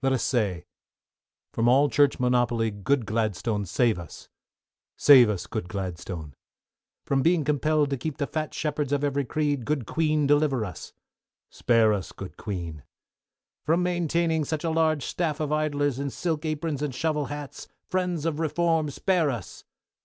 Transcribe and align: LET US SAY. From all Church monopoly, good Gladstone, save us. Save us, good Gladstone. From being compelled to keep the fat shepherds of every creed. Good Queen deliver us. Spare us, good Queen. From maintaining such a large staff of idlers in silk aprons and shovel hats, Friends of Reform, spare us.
LET 0.00 0.12
US 0.12 0.22
SAY. 0.22 0.64
From 1.52 1.66
all 1.66 1.88
Church 1.88 2.20
monopoly, 2.20 2.70
good 2.70 3.04
Gladstone, 3.04 3.64
save 3.66 3.98
us. 3.98 4.28
Save 4.96 5.28
us, 5.28 5.48
good 5.48 5.68
Gladstone. 5.68 6.36
From 7.04 7.20
being 7.20 7.42
compelled 7.42 7.90
to 7.90 7.96
keep 7.96 8.18
the 8.18 8.28
fat 8.28 8.54
shepherds 8.54 8.92
of 8.92 9.02
every 9.02 9.24
creed. 9.24 9.64
Good 9.64 9.84
Queen 9.84 10.24
deliver 10.24 10.64
us. 10.64 10.92
Spare 11.50 11.92
us, 11.92 12.12
good 12.12 12.36
Queen. 12.36 12.84
From 13.66 13.82
maintaining 13.82 14.44
such 14.44 14.62
a 14.62 14.70
large 14.70 15.04
staff 15.04 15.40
of 15.40 15.50
idlers 15.50 15.98
in 15.98 16.10
silk 16.10 16.44
aprons 16.44 16.80
and 16.80 16.94
shovel 16.94 17.24
hats, 17.26 17.66
Friends 17.90 18.24
of 18.24 18.38
Reform, 18.38 18.88
spare 18.88 19.30
us. 19.30 19.64